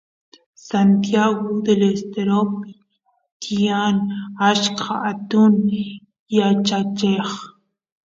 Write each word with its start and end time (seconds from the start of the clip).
Santiagu 0.67 1.47
Del 1.65 1.81
Esteropi 1.91 2.71
tiyan 3.43 3.95
achka 4.49 4.93
atun 5.11 5.53
yachacheq 6.37 7.29